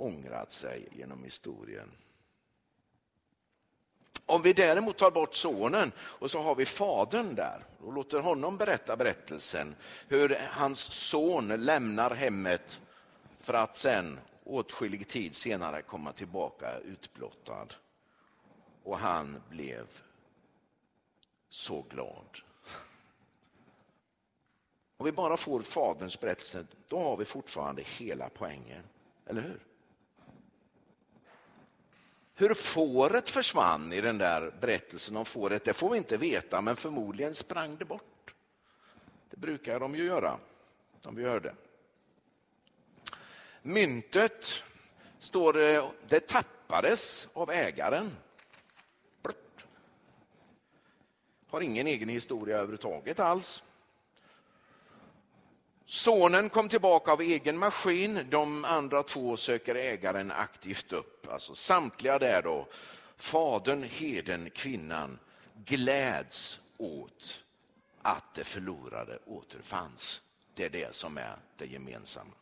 ångrat 0.00 0.52
sig 0.52 0.88
genom 0.92 1.24
historien. 1.24 1.90
Om 4.26 4.42
vi 4.42 4.52
däremot 4.52 4.98
tar 4.98 5.10
bort 5.10 5.34
sonen 5.34 5.92
och 5.98 6.30
så 6.30 6.40
har 6.40 6.54
vi 6.54 6.66
fadern 6.66 7.34
där 7.34 7.64
och 7.80 7.92
låter 7.92 8.20
honom 8.20 8.56
berätta 8.56 8.96
berättelsen 8.96 9.74
hur 10.08 10.36
hans 10.50 10.78
son 10.78 11.48
lämnar 11.48 12.10
hemmet 12.10 12.80
för 13.40 13.54
att 13.54 13.76
sen 13.76 14.20
åtskillig 14.44 15.08
tid 15.08 15.34
senare 15.34 15.82
komma 15.82 16.12
tillbaka 16.12 16.78
utblottad. 16.78 17.66
Och 18.82 18.98
han 18.98 19.42
blev 19.48 19.86
så 21.48 21.82
glad. 21.82 22.38
Om 24.96 25.06
vi 25.06 25.12
bara 25.12 25.36
får 25.36 25.60
faderns 25.60 26.20
berättelse, 26.20 26.66
då 26.88 26.98
har 26.98 27.16
vi 27.16 27.24
fortfarande 27.24 27.82
hela 27.82 28.28
poängen. 28.28 28.84
Eller 29.26 29.42
hur? 29.42 29.69
Hur 32.40 32.54
fåret 32.54 33.28
försvann 33.28 33.92
i 33.92 34.00
den 34.00 34.18
där 34.18 34.52
berättelsen 34.60 35.16
om 35.16 35.24
fåret, 35.24 35.64
det 35.64 35.72
får 35.72 35.90
vi 35.90 35.96
inte 35.98 36.16
veta, 36.16 36.60
men 36.60 36.76
förmodligen 36.76 37.34
sprang 37.34 37.76
det 37.76 37.84
bort. 37.84 38.34
Det 39.30 39.36
brukar 39.36 39.80
de 39.80 39.94
ju 39.94 40.04
göra, 40.04 40.38
som 41.00 41.16
vi 41.16 41.24
hörde. 41.24 41.54
Myntet, 43.62 44.62
står 45.18 45.52
det, 45.52 45.90
det 46.08 46.20
tappades 46.28 47.28
av 47.32 47.50
ägaren. 47.50 48.16
Har 51.48 51.60
ingen 51.60 51.86
egen 51.86 52.08
historia 52.08 52.56
överhuvudtaget 52.56 53.20
alls. 53.20 53.62
Sonen 55.90 56.48
kom 56.48 56.68
tillbaka 56.68 57.12
av 57.12 57.20
egen 57.20 57.58
maskin, 57.58 58.26
de 58.30 58.64
andra 58.64 59.02
två 59.02 59.36
söker 59.36 59.74
ägaren 59.74 60.32
aktivt 60.32 60.92
upp. 60.92 61.28
Alltså 61.30 61.54
samtliga 61.54 62.18
där 62.18 62.42
då, 62.42 62.68
fadern, 63.16 63.82
heden, 63.82 64.50
kvinnan, 64.50 65.18
gläds 65.64 66.60
åt 66.76 67.44
att 68.02 68.34
det 68.34 68.44
förlorade 68.44 69.18
återfanns. 69.26 70.22
Det 70.54 70.64
är 70.64 70.70
det 70.70 70.94
som 70.94 71.18
är 71.18 71.36
det 71.56 71.66
gemensamma. 71.66 72.34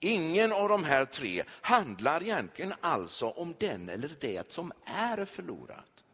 Ingen 0.00 0.52
av 0.52 0.68
de 0.68 0.84
här 0.84 1.04
tre 1.04 1.44
handlar 1.48 2.22
egentligen 2.22 2.74
alltså 2.80 3.30
om 3.30 3.54
den 3.58 3.88
eller 3.88 4.10
det 4.20 4.52
som 4.52 4.72
är 4.84 5.24
förlorat. 5.24 6.04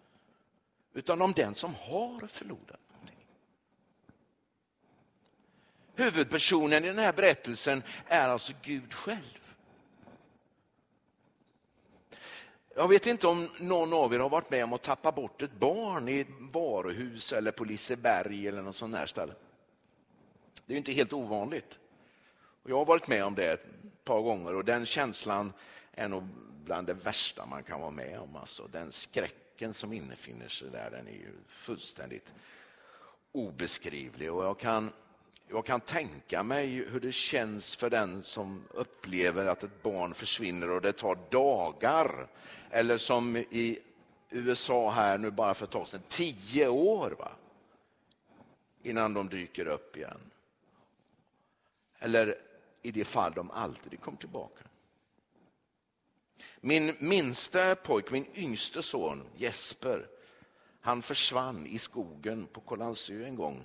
Utan 0.93 1.23
om 1.23 1.33
den 1.33 1.55
som 1.55 1.75
har 1.75 2.27
förlorat 2.27 2.81
någonting. 2.91 3.27
Huvudpersonen 5.99 6.85
i 6.85 6.89
den 6.89 6.99
här 6.99 7.13
berättelsen 7.13 7.83
är 8.07 8.29
alltså 8.29 8.53
Gud 8.63 8.95
själv. 8.95 9.55
Jag 12.75 12.89
vet 12.89 13.07
inte 13.07 13.27
om 13.27 13.49
någon 13.59 13.93
av 13.93 14.15
er 14.15 14.19
har 14.19 14.29
varit 14.29 14.51
med 14.51 14.65
om 14.65 14.73
att 14.73 14.83
tappa 14.83 15.13
bort 15.13 15.43
ett 15.43 15.53
barn 15.53 16.09
i 16.09 16.21
ett 16.21 16.29
varuhus 16.53 17.33
eller 17.33 17.53
på 17.53 17.65
Liseberg 17.65 18.49
eller 18.49 18.63
något 18.63 18.77
sånt 18.77 18.95
där 18.95 19.07
ställe. 19.07 19.33
Det 20.67 20.75
är 20.75 20.79
inte 20.79 20.93
helt 20.93 21.13
ovanligt. 21.13 21.79
Och 22.63 22.71
jag 22.71 22.77
har 22.77 22.85
varit 22.85 23.09
med 23.09 23.25
om 23.25 23.35
det 23.35 23.53
ett 23.53 23.67
par 24.05 24.21
gånger 24.21 24.55
och 24.55 24.65
den 24.65 24.87
känslan 24.87 25.53
är 25.93 26.09
nog 26.09 26.23
bland 26.65 26.87
det 26.87 26.95
värsta 26.95 27.47
man 27.47 27.63
kan 27.63 27.81
vara 27.81 27.91
med 27.91 28.21
om. 28.21 28.37
Alltså, 28.37 28.69
den 28.73 28.93
skräcken 28.93 29.75
som 29.75 29.93
innefinner 29.93 30.49
sig 30.49 30.71
där, 30.71 30.91
den 30.91 31.09
är 31.09 31.13
ju 31.13 31.33
fullständigt 31.47 32.33
obeskrivlig. 33.33 34.33
Och 34.33 34.45
jag 34.45 34.59
kan, 34.59 34.93
jag 35.51 35.67
kan 35.67 35.81
tänka 35.81 36.43
mig 36.43 36.67
hur 36.67 37.01
det 37.01 37.13
känns 37.13 37.77
för 37.77 37.91
den 37.91 38.23
som 38.23 38.65
upplever 38.71 39.47
att 39.47 39.65
ett 39.65 39.83
barn 39.83 40.15
försvinner 40.15 40.71
och 40.71 40.81
det 40.81 40.93
tar 40.93 41.19
dagar. 41.31 42.29
Eller 42.71 42.99
som 42.99 43.37
i 43.37 43.79
USA 44.31 44.91
här 44.91 45.19
nu 45.19 45.31
bara 45.31 45.55
för 45.55 45.65
ett 45.65 45.71
tag 45.71 45.89
sedan, 45.89 46.03
tio 46.09 46.69
år 46.69 47.11
va? 47.19 47.33
innan 48.83 49.15
de 49.15 49.29
dyker 49.29 49.67
upp 49.67 49.97
igen. 49.97 50.31
Eller 51.99 52.39
i 52.83 52.91
det 52.91 53.05
fall 53.05 53.33
de 53.33 53.51
aldrig 53.51 54.01
kom 54.01 54.17
tillbaka. 54.17 54.65
Min 56.61 56.97
minsta 56.99 57.75
pojk, 57.75 58.11
min 58.11 58.27
yngste 58.35 58.83
son 58.83 59.25
Jesper, 59.37 60.09
han 60.81 61.03
försvann 61.03 61.67
i 61.67 61.79
skogen 61.79 62.47
på 62.47 62.61
Kållandsö 62.61 63.25
en 63.25 63.37
gång. 63.37 63.65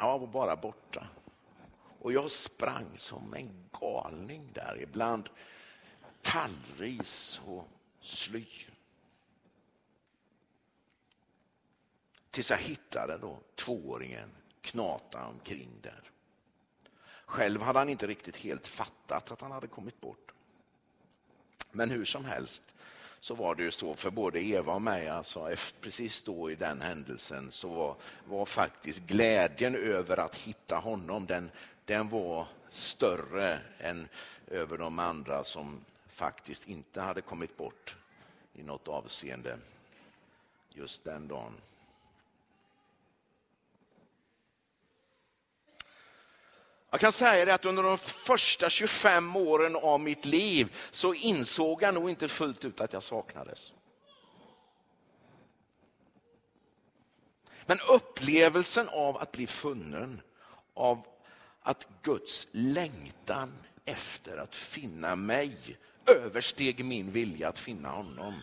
Han 0.00 0.20
var 0.20 0.26
bara 0.26 0.56
borta. 0.56 1.06
Och 2.00 2.12
jag 2.12 2.30
sprang 2.30 2.98
som 2.98 3.34
en 3.34 3.70
galning 3.80 4.52
där 4.52 4.78
ibland 4.82 5.28
tallris 6.22 7.40
och 7.46 7.68
sly. 8.00 8.46
Tills 12.30 12.50
jag 12.50 12.58
hittade 12.58 13.18
då 13.18 13.38
tvååringen 13.54 14.30
knata 14.60 15.26
omkring 15.26 15.70
där. 15.82 16.10
Själv 17.26 17.62
hade 17.62 17.78
han 17.78 17.88
inte 17.88 18.06
riktigt 18.06 18.36
helt 18.36 18.66
fattat 18.66 19.30
att 19.30 19.40
han 19.40 19.50
hade 19.50 19.66
kommit 19.66 20.00
bort. 20.00 20.32
Men 21.70 21.90
hur 21.90 22.04
som 22.04 22.24
helst 22.24 22.74
så 23.20 23.34
var 23.34 23.54
det 23.54 23.62
ju 23.62 23.70
så 23.70 23.94
för 23.94 24.10
både 24.10 24.40
Eva 24.40 24.72
och 24.74 24.82
mig, 24.82 25.08
alltså, 25.08 25.50
precis 25.80 26.22
då 26.22 26.50
i 26.50 26.54
den 26.54 26.80
händelsen 26.80 27.50
så 27.50 27.68
var, 27.68 27.96
var 28.24 28.46
faktiskt 28.46 29.00
glädjen 29.00 29.74
över 29.74 30.16
att 30.16 30.36
hitta 30.36 30.76
honom, 30.76 31.26
den, 31.26 31.50
den 31.84 32.08
var 32.08 32.46
större 32.70 33.60
än 33.78 34.08
över 34.46 34.78
de 34.78 34.98
andra 34.98 35.44
som 35.44 35.80
faktiskt 36.08 36.68
inte 36.68 37.00
hade 37.00 37.20
kommit 37.20 37.56
bort 37.56 37.96
i 38.54 38.62
något 38.62 38.88
avseende 38.88 39.58
just 40.70 41.04
den 41.04 41.28
dagen. 41.28 41.52
Jag 46.90 47.00
kan 47.00 47.12
säga 47.12 47.44
det 47.44 47.54
att 47.54 47.64
under 47.64 47.82
de 47.82 47.98
första 47.98 48.70
25 48.70 49.36
åren 49.36 49.76
av 49.76 50.00
mitt 50.00 50.24
liv 50.24 50.76
så 50.90 51.14
insåg 51.14 51.82
jag 51.82 51.94
nog 51.94 52.10
inte 52.10 52.28
fullt 52.28 52.64
ut 52.64 52.80
att 52.80 52.92
jag 52.92 53.02
saknades. 53.02 53.72
Men 57.66 57.80
upplevelsen 57.90 58.88
av 58.88 59.16
att 59.16 59.32
bli 59.32 59.46
funnen, 59.46 60.20
av 60.74 61.06
att 61.62 61.88
Guds 62.02 62.48
längtan 62.52 63.52
efter 63.84 64.36
att 64.36 64.54
finna 64.54 65.16
mig 65.16 65.78
översteg 66.06 66.84
min 66.84 67.10
vilja 67.10 67.48
att 67.48 67.58
finna 67.58 67.90
honom 67.90 68.42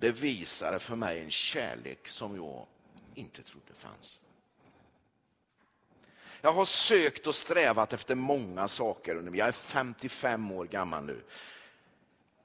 bevisade 0.00 0.78
för 0.78 0.96
mig 0.96 1.20
en 1.20 1.30
kärlek 1.30 2.08
som 2.08 2.36
jag 2.36 2.66
inte 3.14 3.42
trodde 3.42 3.74
fanns. 3.74 4.20
Jag 6.44 6.52
har 6.52 6.64
sökt 6.64 7.26
och 7.26 7.34
strävat 7.34 7.92
efter 7.92 8.14
många 8.14 8.68
saker. 8.68 9.30
Jag 9.32 9.48
är 9.48 9.52
55 9.52 10.52
år 10.52 10.64
gammal 10.64 11.04
nu. 11.04 11.20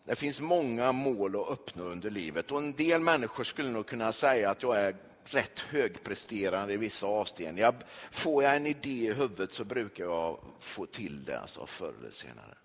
Det 0.05 0.15
finns 0.15 0.41
många 0.41 0.91
mål 0.91 1.35
att 1.35 1.49
uppnå 1.49 1.83
under 1.83 2.09
livet 2.09 2.51
och 2.51 2.57
en 2.57 2.73
del 2.73 3.01
människor 3.01 3.43
skulle 3.43 3.69
nog 3.69 3.87
kunna 3.87 4.11
säga 4.11 4.49
att 4.49 4.63
jag 4.63 4.77
är 4.77 4.95
rätt 5.23 5.59
högpresterande 5.59 6.73
i 6.73 6.77
vissa 6.77 7.07
avseenden. 7.07 7.63
Jag, 7.63 7.75
får 8.11 8.43
jag 8.43 8.55
en 8.55 8.67
idé 8.67 8.89
i 8.89 9.13
huvudet 9.13 9.51
så 9.51 9.63
brukar 9.63 10.03
jag 10.03 10.39
få 10.59 10.85
till 10.85 11.23
det 11.25 11.39
alltså, 11.39 11.65
förr 11.65 11.93
eller 11.99 12.11
senare. 12.11 12.55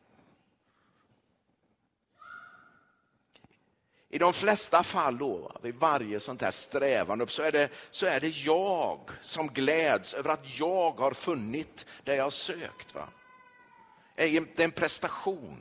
I 4.14 4.18
de 4.18 4.32
flesta 4.32 4.82
fall 4.82 5.18
då, 5.18 5.52
vid 5.62 5.74
varje 5.74 6.20
sånt 6.20 6.42
här 6.42 6.50
strävan 6.50 7.28
så 7.28 7.42
är, 7.42 7.52
det, 7.52 7.68
så 7.90 8.06
är 8.06 8.20
det 8.20 8.28
jag 8.28 9.10
som 9.20 9.48
gläds 9.48 10.14
över 10.14 10.30
att 10.30 10.58
jag 10.58 11.00
har 11.00 11.12
funnit 11.12 11.86
det 12.04 12.16
jag 12.16 12.24
har 12.24 12.30
sökt. 12.30 12.94
Va? 12.94 13.08
Det 14.14 14.36
är 14.36 14.60
en 14.60 14.70
prestation. 14.70 15.60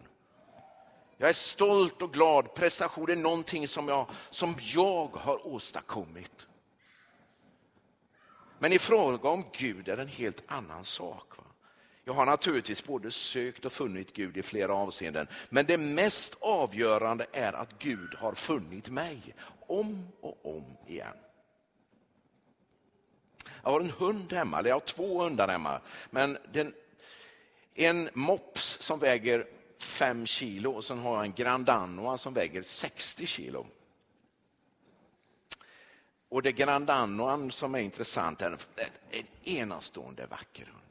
Jag 1.17 1.29
är 1.29 1.33
stolt 1.33 2.01
och 2.01 2.13
glad. 2.13 2.53
Prestation 2.53 3.09
är 3.09 3.15
någonting 3.15 3.67
som 3.67 3.87
jag, 3.87 4.09
som 4.29 4.55
jag 4.59 5.07
har 5.07 5.47
åstadkommit. 5.47 6.47
Men 8.59 8.73
i 8.73 8.79
fråga 8.79 9.29
om 9.29 9.45
Gud 9.51 9.89
är 9.89 9.95
det 9.95 10.01
en 10.01 10.07
helt 10.07 10.43
annan 10.47 10.83
sak. 10.83 11.37
Va? 11.37 11.43
Jag 12.05 12.13
har 12.13 12.25
naturligtvis 12.25 12.83
både 12.83 13.11
sökt 13.11 13.65
och 13.65 13.71
funnit 13.71 14.13
Gud 14.13 14.37
i 14.37 14.43
flera 14.43 14.73
avseenden. 14.73 15.27
Men 15.49 15.65
det 15.65 15.77
mest 15.77 16.37
avgörande 16.39 17.25
är 17.31 17.53
att 17.53 17.79
Gud 17.79 18.15
har 18.15 18.33
funnit 18.33 18.89
mig 18.89 19.35
om 19.67 20.07
och 20.21 20.55
om 20.55 20.63
igen. 20.87 21.17
Jag 23.63 23.71
har 23.71 23.79
en 23.79 23.89
hund 23.89 24.33
hemma, 24.33 24.59
eller 24.59 24.69
jag 24.69 24.75
har 24.75 24.79
två 24.79 25.23
hundar 25.23 25.47
hemma. 25.47 25.81
Men 26.09 26.37
den, 26.53 26.73
en 27.73 28.09
mops 28.13 28.77
som 28.81 28.99
väger 28.99 29.47
fem 29.77 30.25
kilo 30.25 30.71
och 30.71 30.83
sen 30.83 30.99
har 30.99 31.15
jag 31.15 31.25
en 31.25 31.33
grandanoa 31.33 32.17
som 32.17 32.33
väger 32.33 32.61
60 32.61 33.25
kilo. 33.25 33.65
Och 36.29 36.41
det 36.41 36.51
grandanoan 36.51 37.51
som 37.51 37.75
är 37.75 37.79
intressant 37.79 38.41
är 38.41 38.57
en 39.11 39.25
enastående 39.43 40.25
vacker 40.25 40.65
hund. 40.65 40.82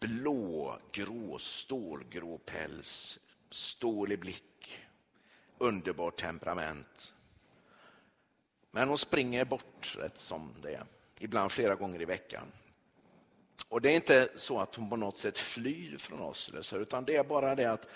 Blå, 0.00 0.78
grå, 0.92 1.38
stålgrå 1.38 2.38
päls, 2.38 3.18
stålig 3.50 4.20
blick, 4.20 4.80
underbart 5.58 6.20
temperament. 6.20 7.12
Men 8.70 8.88
hon 8.88 8.98
springer 8.98 9.44
bort 9.44 9.96
rätt 9.98 10.18
som 10.18 10.54
det 10.62 10.74
är, 10.74 10.84
ibland 11.18 11.52
flera 11.52 11.74
gånger 11.74 12.02
i 12.02 12.04
veckan. 12.04 12.46
Och 13.68 13.80
Det 13.80 13.90
är 13.90 13.96
inte 13.96 14.28
så 14.34 14.60
att 14.60 14.74
hon 14.74 14.90
på 14.90 14.96
något 14.96 15.18
sätt 15.18 15.38
flyr 15.38 15.96
från 15.96 16.20
oss, 16.20 16.72
utan 16.74 17.04
det 17.04 17.16
är 17.16 17.24
bara 17.24 17.54
det 17.54 17.72
att 17.72 17.88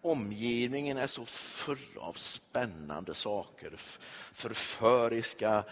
omgivningen 0.00 0.96
är 0.96 1.06
så 1.06 1.24
full 1.26 1.98
av 1.98 2.12
spännande 2.12 3.14
saker, 3.14 3.72
förföriska 4.32 5.64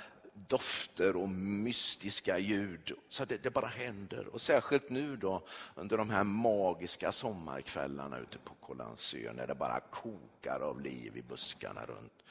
dofter 0.46 1.16
och 1.16 1.28
mystiska 1.28 2.38
ljud. 2.38 2.92
Så 3.08 3.24
det, 3.24 3.42
det, 3.42 3.50
bara 3.50 3.66
händer. 3.66 4.26
Och 4.26 4.40
särskilt 4.40 4.90
nu 4.90 5.16
då 5.16 5.42
under 5.74 5.96
de 5.96 6.10
här 6.10 6.24
magiska 6.24 7.12
sommarkvällarna 7.12 8.18
ute 8.18 8.38
på 8.38 8.54
Kållandsö 8.54 9.32
när 9.32 9.46
det 9.46 9.54
bara 9.54 9.80
kokar 9.80 10.60
av 10.60 10.80
liv 10.80 11.16
i 11.16 11.22
buskarna 11.22 11.86
runt. 11.86 12.22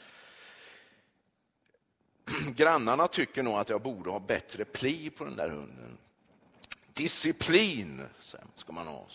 Grannarna 2.55 3.07
tycker 3.07 3.43
nog 3.43 3.53
att 3.53 3.69
jag 3.69 3.81
borde 3.81 4.09
ha 4.09 4.19
bättre 4.19 4.65
pli 4.65 5.09
på 5.09 5.25
den 5.25 5.35
där 5.35 5.49
hunden. 5.49 5.97
Disciplin 6.93 8.05
ska 8.55 8.73
man 8.73 8.87
ha. 8.87 9.07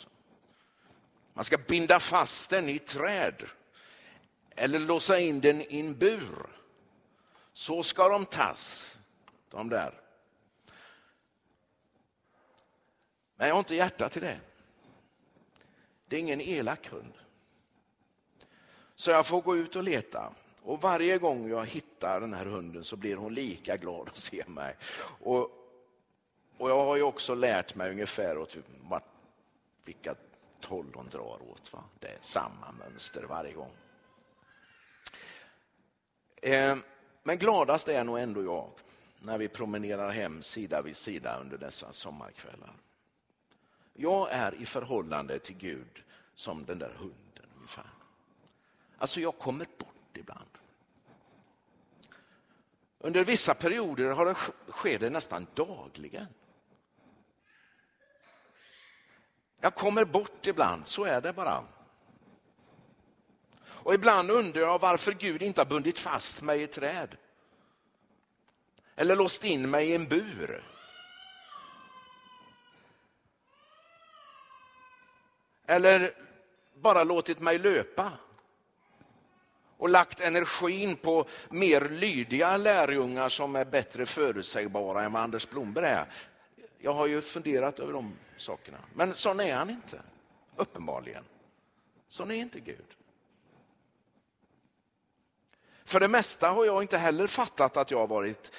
Man 1.35 1.45
ska 1.45 1.59
binda 1.59 2.01
fast 2.01 2.51
den 2.51 2.69
i 2.69 2.79
träd 2.79 3.45
eller 4.57 4.79
låsa 4.79 5.19
in 5.19 5.41
den 5.41 5.63
i 5.63 5.81
en 5.81 5.99
bur. 5.99 6.47
Så 7.57 7.83
ska 7.83 8.09
de 8.09 8.27
tas, 8.27 8.97
de 9.51 9.69
där. 9.69 10.01
Men 13.37 13.49
jag 13.49 13.55
har 13.55 13.59
inte 13.59 13.75
hjärta 13.75 14.09
till 14.09 14.23
det. 14.23 14.41
Det 16.07 16.17
är 16.17 16.21
ingen 16.21 16.41
elak 16.41 16.89
hund. 16.89 17.13
Så 18.97 19.11
jag 19.11 19.27
får 19.27 19.41
gå 19.41 19.57
ut 19.57 19.77
och 19.77 19.83
leta. 19.83 20.33
Och 20.63 20.81
varje 20.81 21.19
gång 21.19 21.49
jag 21.49 21.67
hittar 21.67 22.21
den 22.21 22.35
här 22.35 22.47
hunden 22.47 22.85
så 22.85 22.97
blir 22.97 23.17
hon 23.17 23.35
lika 23.35 23.77
glad 23.77 24.09
att 24.09 24.17
se 24.17 24.45
mig. 24.47 24.77
Och, 25.21 25.43
och 26.59 26.71
jag 26.71 26.85
har 26.85 26.97
ju 26.97 27.03
också 27.03 27.35
lärt 27.35 27.75
mig 27.75 27.91
ungefär 27.91 28.39
åt 28.39 28.57
vilka 29.85 30.15
håll 30.65 30.93
hon 30.95 31.09
drar 31.09 31.39
åt. 31.53 31.73
Va? 31.73 31.85
Det 31.99 32.09
är 32.09 32.19
samma 32.21 32.73
mönster 32.79 33.23
varje 33.23 33.53
gång. 33.53 33.73
Eh, 36.43 36.77
men 37.27 37.39
gladast 37.39 37.89
är 37.89 38.05
nog 38.05 38.19
ändå 38.19 38.45
jag 38.45 38.71
när 39.21 39.39
vi 39.39 39.49
promenerar 39.49 40.11
hem 40.11 40.43
sida 40.43 40.83
vid 40.83 40.97
sida 40.97 41.39
under 41.41 41.59
dessa 41.59 41.93
sommarkvällar. 41.93 42.77
Jag 43.93 44.29
är 44.31 44.55
i 44.55 44.67
förhållande 44.67 45.39
till 45.39 45.57
Gud 45.57 46.03
som 46.35 46.65
den 46.65 46.79
där 46.79 46.93
hunden 46.99 47.47
ungefär. 47.57 47.91
Alltså 48.99 49.21
jag 49.21 49.39
kommer 49.39 49.67
bort 49.79 50.17
ibland. 50.17 50.49
Under 52.99 53.25
vissa 53.25 53.55
perioder 53.55 54.11
har 54.11 54.27
det, 54.27 54.35
sker 54.73 54.99
det 54.99 55.11
nästan 55.11 55.47
dagligen. 55.55 56.27
Jag 59.61 59.75
kommer 59.75 60.05
bort 60.05 60.47
ibland, 60.47 60.89
så 60.89 61.05
är 61.05 61.21
det 61.21 61.33
bara. 61.33 61.65
Och 63.85 63.95
ibland 63.95 64.31
undrar 64.31 64.63
jag 64.63 64.79
varför 64.79 65.13
Gud 65.13 65.43
inte 65.43 65.61
har 65.61 65.67
bundit 65.67 65.99
fast 65.99 66.43
mig 66.43 66.61
i 66.61 66.65
ett 66.65 66.73
träd. 66.73 67.17
Eller 68.97 69.17
låst 69.17 69.45
in 69.45 69.71
mig 69.71 69.91
i 69.91 69.95
en 69.95 70.09
bur. 70.09 70.65
Eller 75.67 76.15
bara 76.75 77.05
låtit 77.05 77.41
mig 77.41 77.59
löpa 77.59 78.13
och 79.77 79.89
lagt 79.89 80.21
energin 80.21 80.97
på 80.97 81.29
mer 81.49 81.89
lydiga 81.89 82.57
lärjungar 82.57 83.29
som 83.29 83.57
är 83.57 83.65
bättre 83.65 84.07
förutsägbara 84.07 85.05
än 85.05 85.13
vad 85.13 85.23
Anders 85.23 85.51
Blomberg 85.51 85.87
är. 85.87 86.07
Jag 86.79 86.93
har 86.93 87.07
ju 87.07 87.21
funderat 87.21 87.81
över 87.81 87.93
de 87.93 88.17
sakerna. 88.37 88.79
Men 88.95 89.15
sån 89.15 89.41
är 89.41 89.55
han 89.55 89.71
inte, 89.71 90.03
uppenbarligen. 90.57 91.25
Sån 92.09 92.31
är 92.31 92.35
inte 92.35 92.61
Gud. 92.61 92.95
För 95.85 96.01
det 96.01 96.09
mesta 96.09 96.51
har 96.51 96.65
jag 96.65 96.83
inte 96.83 96.99
heller 96.99 97.27
fattat 97.27 97.77
att 97.77 97.91
jag 97.91 97.99
har 97.99 98.07
varit 98.07 98.53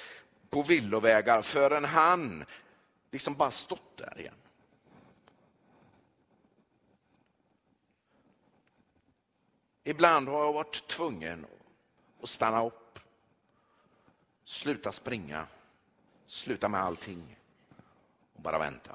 på 0.50 0.62
villovägar 0.62 1.42
förrän 1.42 1.84
han 1.84 2.44
liksom 3.10 3.34
bara 3.34 3.50
stått 3.50 3.96
där 3.96 4.20
igen. 4.20 4.34
Ibland 9.84 10.28
har 10.28 10.44
jag 10.44 10.52
varit 10.52 10.86
tvungen 10.86 11.46
att 12.22 12.28
stanna 12.28 12.66
upp, 12.66 12.98
sluta 14.44 14.92
springa, 14.92 15.46
sluta 16.26 16.68
med 16.68 16.80
allting 16.80 17.38
och 18.34 18.42
bara 18.42 18.58
vänta. 18.58 18.94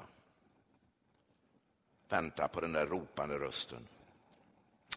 Vänta 2.08 2.48
på 2.48 2.60
den 2.60 2.72
där 2.72 2.86
ropande 2.86 3.38
rösten. 3.38 3.88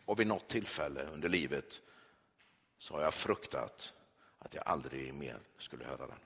Och 0.06 0.20
vid 0.20 0.28
något 0.28 0.48
tillfälle 0.48 1.04
under 1.04 1.30
livet 1.30 1.82
så 2.86 2.94
har 2.94 3.02
jag 3.02 3.14
fruktat 3.14 3.94
att 4.40 4.54
jag 4.54 4.68
aldrig 4.68 5.14
mer 5.14 5.40
skulle 5.58 5.86
höra 5.86 6.08
den. 6.08 6.20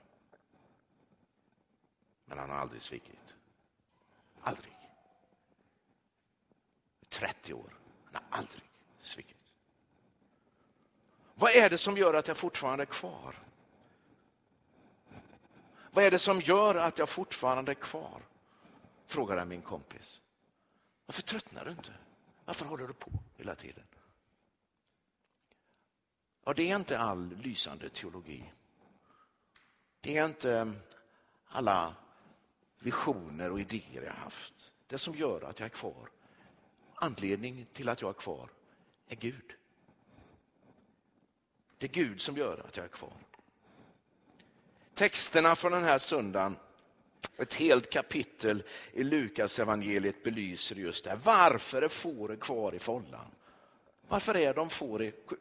Men 2.24 2.38
han 2.38 2.50
har 2.50 2.56
aldrig 2.56 2.82
svikit. 2.82 3.34
Aldrig. 4.40 4.76
30 7.08 7.54
år. 7.54 7.76
Han 8.04 8.22
har 8.28 8.38
aldrig 8.38 8.62
svikit. 8.98 9.52
Vad 11.34 11.50
är 11.50 11.70
det 11.70 11.78
som 11.78 11.96
gör 11.96 12.14
att 12.14 12.28
jag 12.28 12.36
fortfarande 12.36 12.84
är 12.84 12.86
kvar? 12.86 13.34
Vad 15.90 16.04
är 16.04 16.10
det 16.10 16.18
som 16.18 16.40
gör 16.40 16.74
att 16.74 16.98
jag 16.98 17.08
fortfarande 17.08 17.72
är 17.72 17.74
kvar? 17.74 18.22
Frågade 19.06 19.44
min 19.44 19.62
kompis. 19.62 20.22
Varför 21.06 21.22
tröttnar 21.22 21.64
du 21.64 21.70
inte? 21.70 21.92
Varför 22.44 22.66
håller 22.66 22.86
du 22.86 22.92
på 22.92 23.10
hela 23.36 23.54
tiden? 23.54 23.84
Ja, 26.44 26.54
det 26.54 26.70
är 26.70 26.76
inte 26.76 26.98
all 26.98 27.36
lysande 27.36 27.88
teologi. 27.88 28.52
Det 30.00 30.16
är 30.16 30.24
inte 30.24 30.72
alla 31.48 31.94
visioner 32.78 33.50
och 33.50 33.60
idéer 33.60 34.02
jag 34.02 34.12
haft. 34.12 34.72
Det 34.86 34.98
som 34.98 35.14
gör 35.14 35.42
att 35.42 35.58
jag 35.60 35.66
är 35.66 35.70
kvar, 35.70 36.10
anledningen 36.94 37.66
till 37.72 37.88
att 37.88 38.02
jag 38.02 38.08
är 38.08 38.20
kvar, 38.20 38.50
är 39.08 39.16
Gud. 39.16 39.52
Det 41.78 41.86
är 41.86 41.90
Gud 41.90 42.20
som 42.20 42.36
gör 42.36 42.64
att 42.68 42.76
jag 42.76 42.84
är 42.84 42.90
kvar. 42.90 43.16
Texterna 44.94 45.56
från 45.56 45.72
den 45.72 45.84
här 45.84 45.98
söndagen, 45.98 46.56
ett 47.36 47.54
helt 47.54 47.90
kapitel 47.90 48.62
i 48.92 49.04
Lukas 49.04 49.58
evangeliet 49.58 50.22
belyser 50.22 50.76
just 50.76 51.04
det. 51.04 51.20
Varför 51.24 51.82
är 51.82 51.88
fåren 51.88 52.36
kvar 52.36 52.74
i 52.74 52.78
follan? 52.78 53.30
Varför 54.10 54.36
är 54.36 54.54
de 54.54 54.70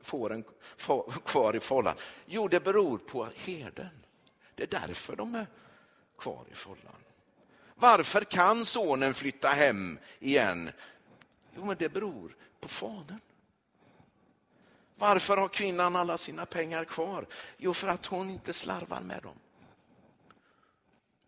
fåren 0.02 0.44
kvar 1.26 1.56
i 1.56 1.60
follan? 1.60 1.96
Jo, 2.26 2.48
det 2.48 2.60
beror 2.60 2.98
på 2.98 3.28
herden. 3.36 4.04
Det 4.56 4.64
är 4.64 4.88
därför 4.88 5.16
de 5.16 5.36
är 5.36 5.48
kvar 6.18 6.46
i 6.52 6.56
follan. 6.56 6.96
Varför 7.76 8.22
kan 8.22 8.66
sonen 8.66 9.14
flytta 9.14 9.50
hem 9.50 10.00
igen? 10.20 10.72
Jo, 11.56 11.66
men 11.66 11.76
det 11.80 11.90
beror 11.90 12.36
på 12.60 12.68
fadern. 12.68 13.20
Varför 14.96 15.38
har 15.38 15.48
kvinnan 15.48 15.96
alla 15.96 16.18
sina 16.18 16.46
pengar 16.46 16.86
kvar? 16.86 17.26
Jo, 17.58 17.74
för 17.74 17.88
att 17.88 18.06
hon 18.06 18.30
inte 18.30 18.54
slarvar 18.54 19.02
med 19.02 19.24
dem. 19.24 19.40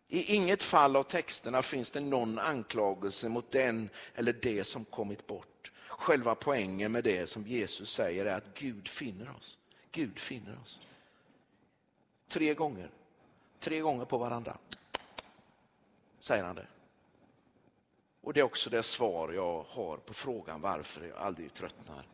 I 0.07 0.35
inget 0.35 0.63
fall 0.63 0.95
av 0.95 1.03
texterna 1.03 1.61
finns 1.61 1.91
det 1.91 1.99
någon 1.99 2.39
anklagelse 2.39 3.29
mot 3.29 3.51
den 3.51 3.89
eller 4.15 4.33
det 4.33 4.63
som 4.63 4.85
kommit 4.85 5.27
bort. 5.27 5.70
Själva 6.01 6.35
poängen 6.35 6.91
med 6.91 7.03
det 7.03 7.27
som 7.27 7.47
Jesus 7.47 7.93
säger 7.93 8.25
är 8.25 8.37
att 8.37 8.53
Gud 8.53 8.87
finner 8.87 9.35
oss. 9.37 9.59
Gud 9.91 10.19
finner 10.19 10.59
oss. 10.63 10.81
Tre 12.27 12.53
gånger. 12.53 12.89
Tre 13.59 13.79
gånger 13.79 14.05
på 14.05 14.17
varandra. 14.17 14.57
Säger 16.19 16.43
han 16.43 16.55
det. 16.55 16.67
Och 18.21 18.33
det 18.33 18.39
är 18.39 18.43
också 18.43 18.69
det 18.69 18.83
svar 18.83 19.33
jag 19.33 19.65
har 19.69 19.97
på 19.97 20.13
frågan 20.13 20.61
varför 20.61 21.05
jag 21.05 21.17
aldrig 21.17 21.53
tröttnar. 21.53 22.07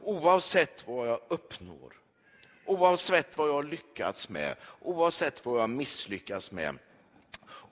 Oavsett 0.00 0.88
vad 0.88 1.08
jag 1.08 1.20
uppnår, 1.28 2.00
oavsett 2.64 3.38
vad 3.38 3.48
jag 3.48 3.64
lyckats 3.64 4.28
med, 4.28 4.56
oavsett 4.80 5.46
vad 5.46 5.60
jag 5.60 5.70
misslyckats 5.70 6.52
med, 6.52 6.78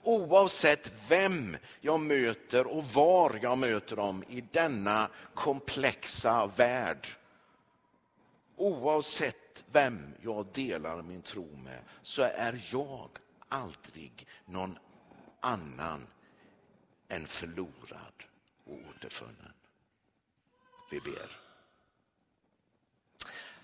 oavsett 0.05 1.09
vem 1.09 1.57
jag 1.81 1.99
möter 1.99 2.67
och 2.67 2.85
var 2.85 3.39
jag 3.41 3.57
möter 3.57 3.95
dem 3.95 4.23
i 4.29 4.41
denna 4.41 5.09
komplexa 5.33 6.47
värld. 6.47 7.07
Oavsett 8.55 9.63
vem 9.71 10.15
jag 10.21 10.45
delar 10.53 11.01
min 11.01 11.21
tro 11.21 11.55
med 11.63 11.83
så 12.01 12.21
är 12.21 12.67
jag 12.71 13.09
aldrig 13.49 14.27
någon 14.45 14.77
annan 15.39 16.07
än 17.07 17.27
förlorad 17.27 18.23
och 18.65 18.79
återfunnen. 18.89 19.53
Vi 20.91 20.99
ber. 20.99 21.31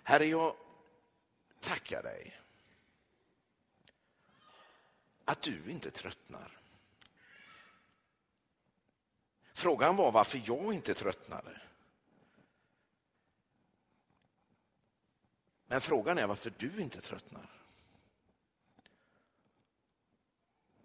Herre, 0.04 0.26
jag 0.26 0.56
tackar 1.60 2.04
dig 2.04 2.41
att 5.26 5.42
du 5.42 5.72
inte 5.72 5.92
tröttnar. 5.92 6.58
Frågan 9.54 9.96
var 9.96 10.12
varför 10.12 10.42
jag 10.46 10.74
inte 10.74 10.94
tröttnade. 10.94 11.62
Men 15.66 15.82
frågan 15.82 16.18
är 16.18 16.28
varför 16.28 16.54
du 16.58 16.82
inte 16.82 17.02
tröttnar. 17.02 17.50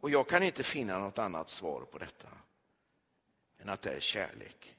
Och 0.01 0.11
jag 0.11 0.29
kan 0.29 0.42
inte 0.42 0.62
finna 0.62 0.99
något 0.99 1.18
annat 1.18 1.49
svar 1.49 1.81
på 1.81 1.99
detta 1.99 2.29
än 3.59 3.68
att 3.68 3.83
det 3.83 3.90
är 3.90 4.01
kärlek. 4.01 4.77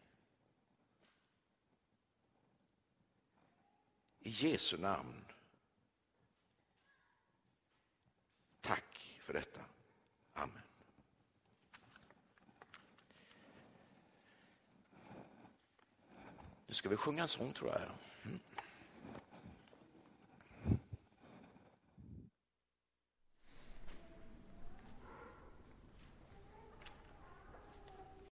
I 4.20 4.30
Jesu 4.30 4.78
namn. 4.78 5.27
För 9.28 9.34
detta. 9.34 9.60
Amen. 10.34 10.62
Nu 16.68 16.74
ska 16.74 16.90
vi 16.90 16.96
sjunga 16.96 17.22
en 17.22 17.28
sång 17.28 17.54
tror 17.54 17.72
jag. 17.72 17.82